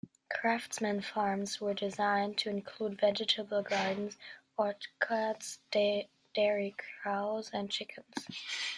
Craftsman 0.31 1.01
Farms 1.01 1.61
was 1.61 1.75
designed 1.75 2.35
to 2.39 2.49
include 2.49 2.99
vegetable 2.99 3.61
gardens, 3.61 4.17
orchards, 4.57 5.59
dairy 5.69 6.75
cows 7.03 7.51
and 7.53 7.69
chickens. 7.69 8.15